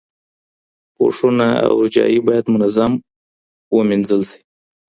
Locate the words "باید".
2.27-2.45